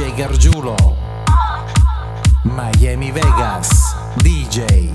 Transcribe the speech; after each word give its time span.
DJ 0.00 0.14
Gargiulo 0.14 0.76
Miami 2.44 3.12
Vegas 3.12 3.94
DJ 4.22 4.88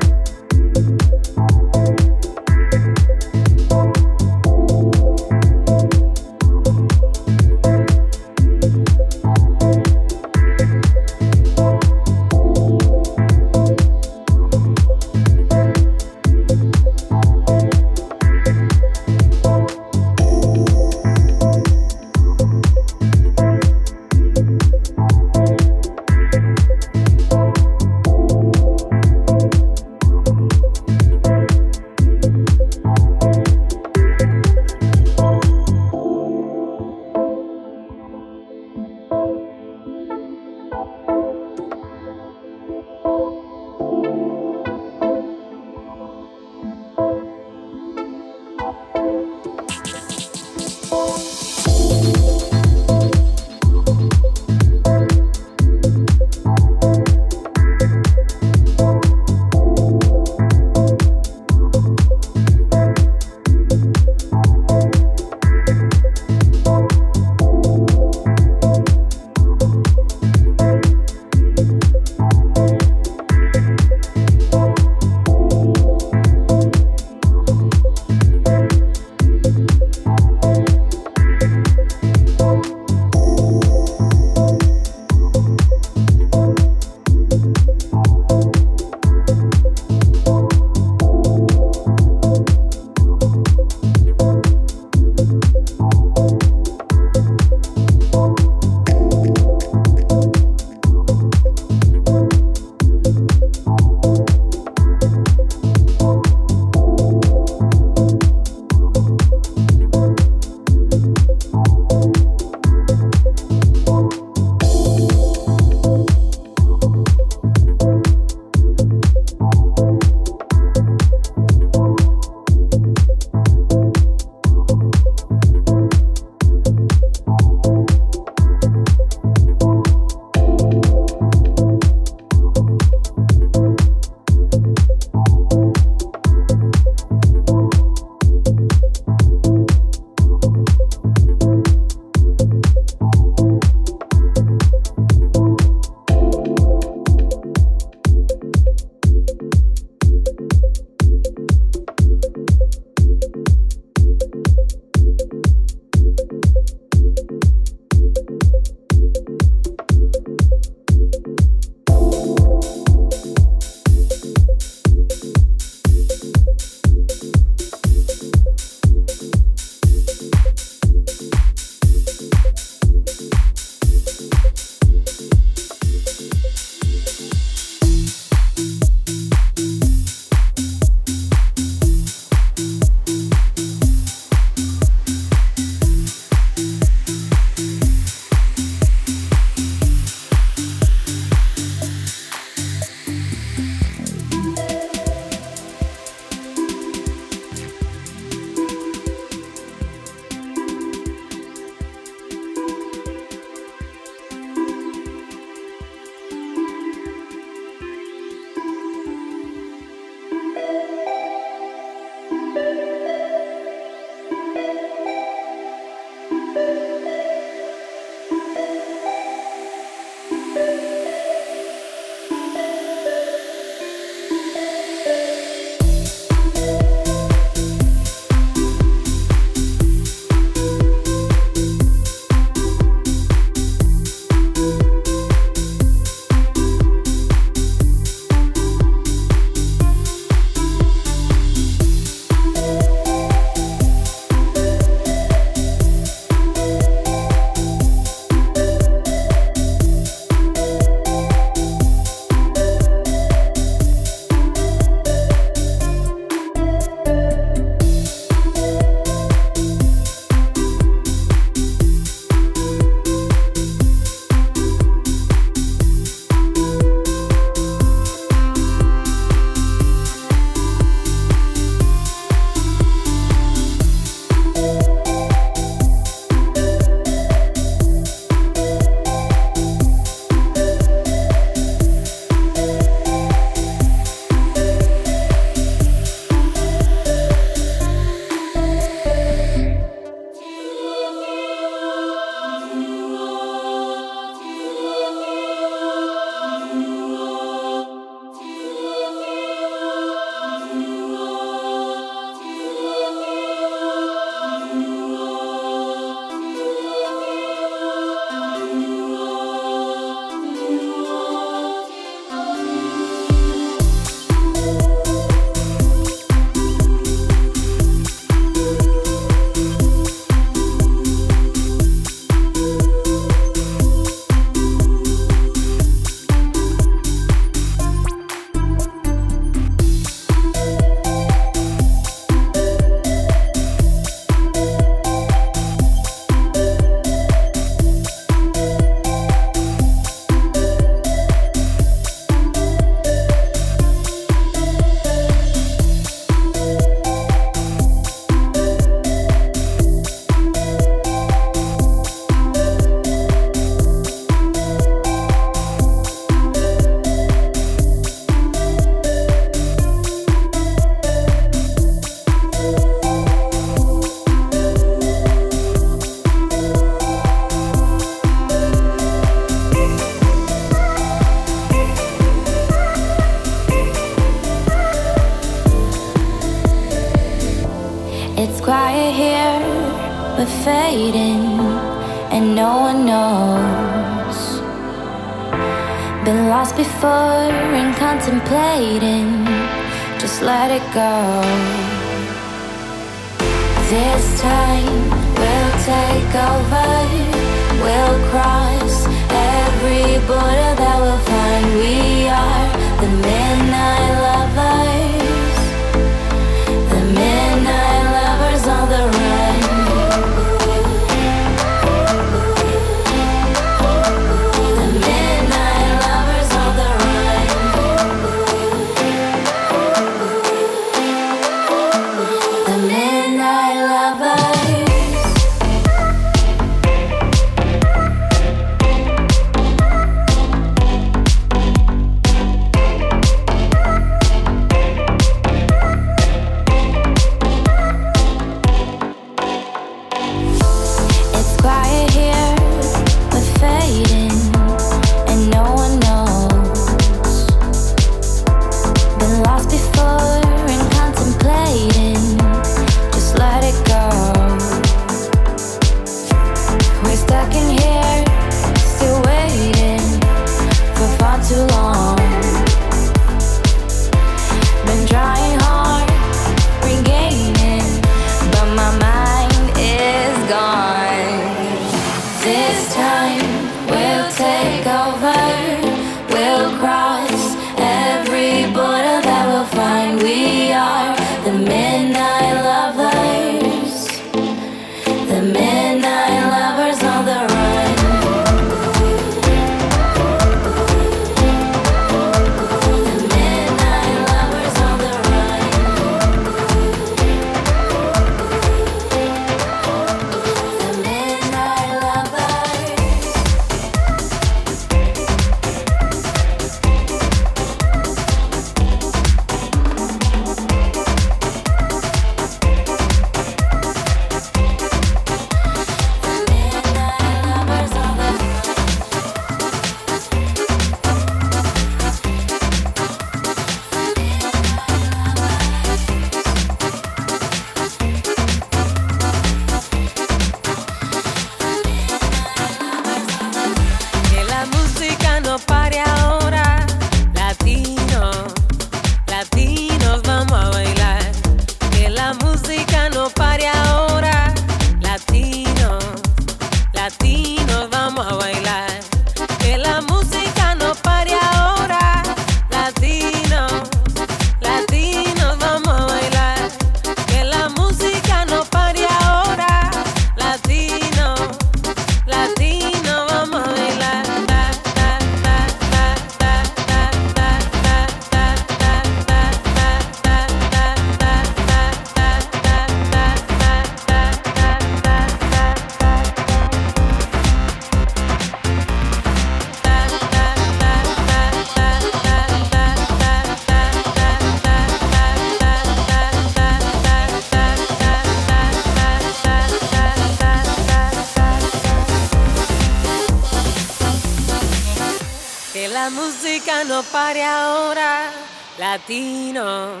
pare 597.20 597.44
ahora, 597.44 598.30
latinos, 598.78 600.00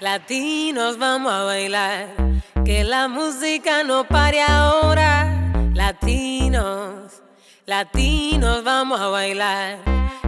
latinos 0.00 0.98
vamos 0.98 1.32
a 1.32 1.44
bailar. 1.44 2.08
Que 2.64 2.82
la 2.82 3.06
música 3.06 3.84
no 3.84 4.02
pare 4.02 4.42
ahora, 4.42 5.12
latinos, 5.72 7.22
latinos 7.66 8.64
vamos 8.64 9.00
a 9.00 9.08
bailar. 9.08 9.78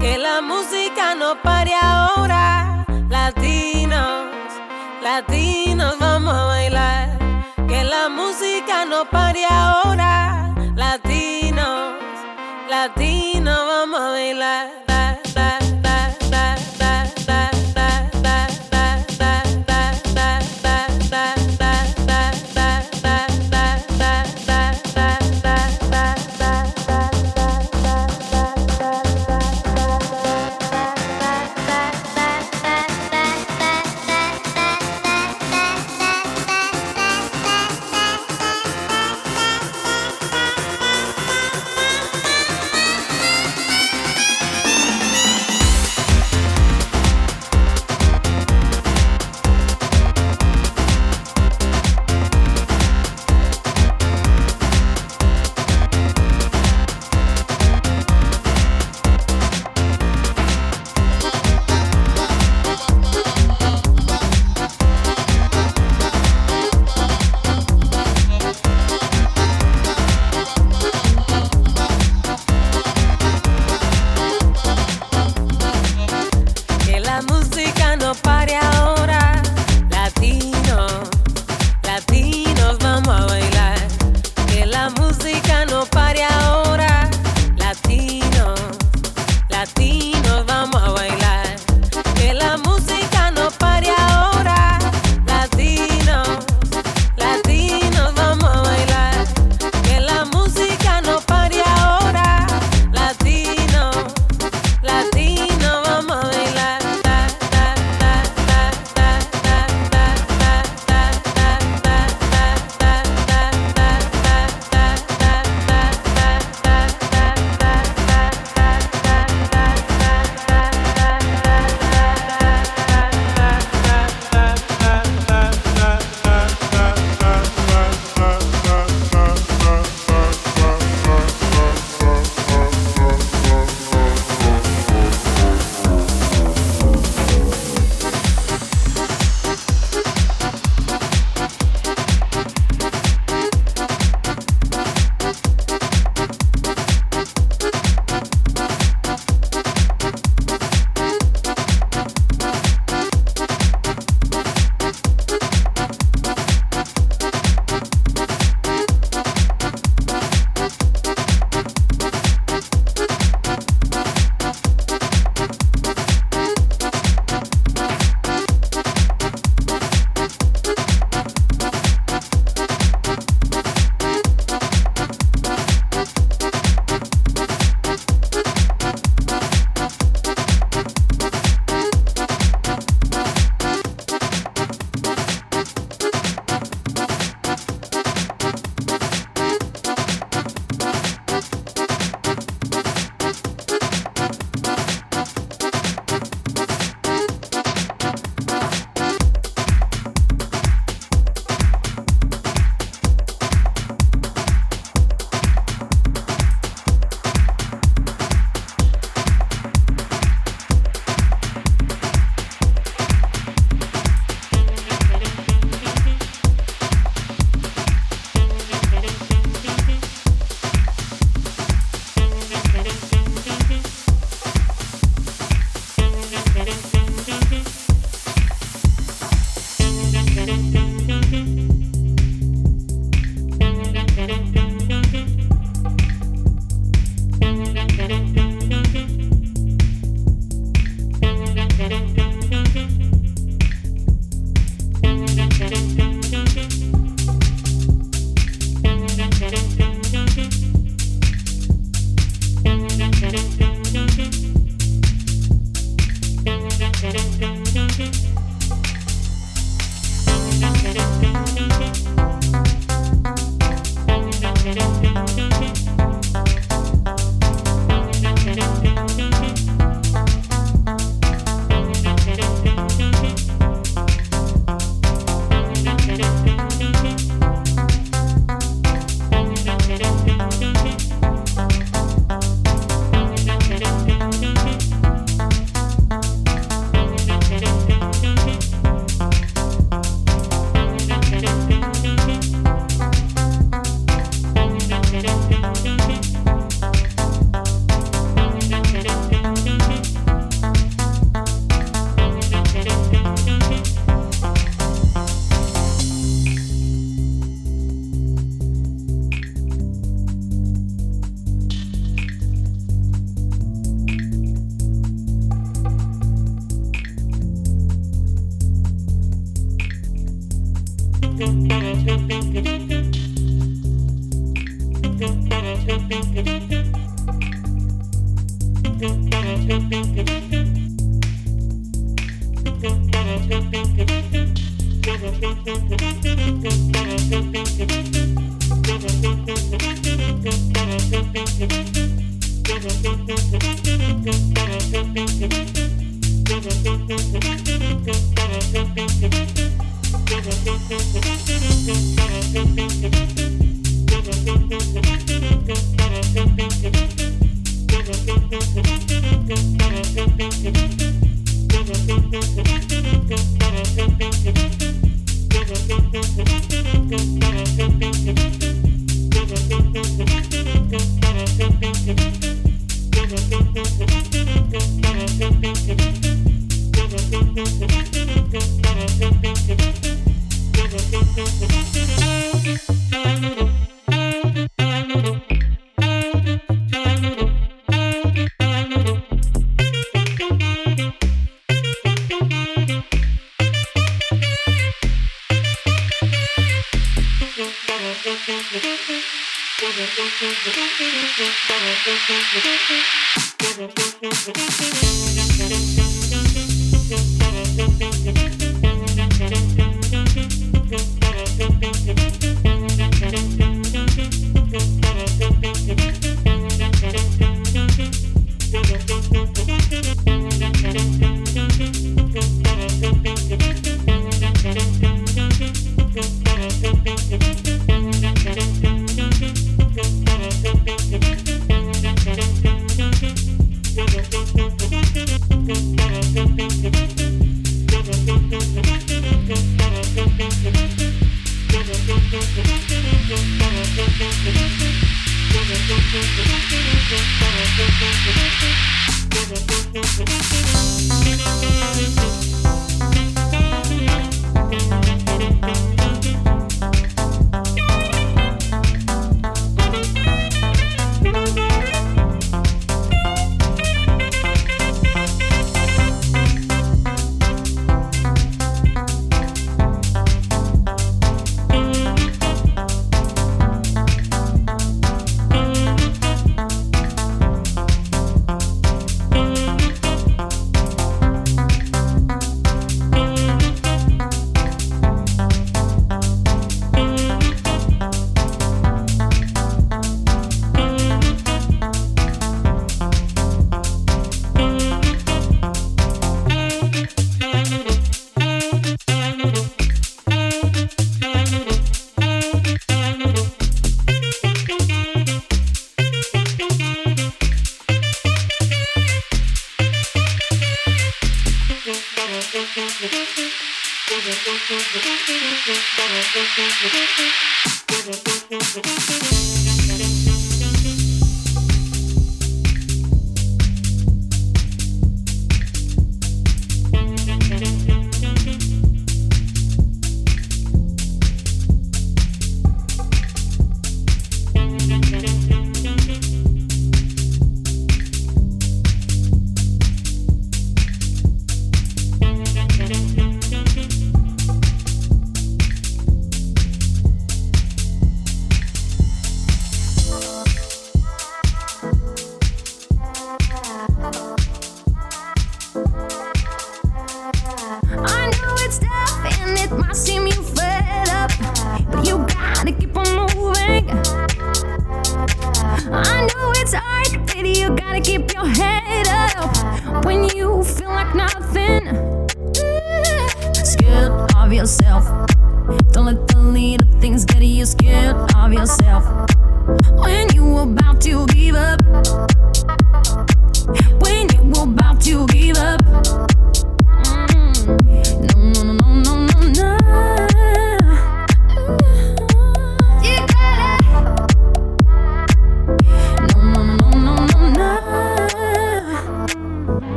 Que 0.00 0.16
la 0.16 0.40
música 0.40 1.14
no 1.14 1.30
pare 1.42 1.74
ahora, 1.82 2.86
latinos, 3.10 4.30
latinos 5.02 5.98
vamos 5.98 6.34
a 6.34 6.44
bailar. 6.44 7.18
Que 7.68 7.84
la 7.84 8.08
música 8.08 8.86
no 8.86 9.04
pare 9.04 9.44
ahora, 9.44 10.54
latinos, 10.74 11.92
latinos 12.70 13.58
vamos 13.58 13.70
a 13.70 13.74
bailar. 13.74 13.75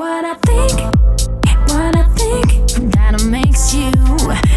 what 0.00 0.24
I 0.24 0.34
think, 0.46 0.80
what 1.68 1.94
I 1.94 2.04
think. 2.16 2.48
That 2.94 3.22
makes 3.28 3.74
you 3.74 3.92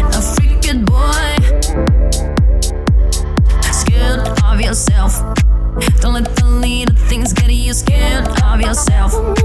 a 0.08 0.22
freak 0.32 0.64
boy. 0.86 1.32
Scared 3.70 4.26
of 4.42 4.58
yourself. 4.62 5.12
Don't 6.00 6.14
let 6.14 6.34
the 6.36 6.46
little 6.46 6.96
things 6.96 7.34
get 7.34 7.52
you 7.52 7.74
scared 7.74 8.26
of 8.42 8.60
yourself. 8.62 9.43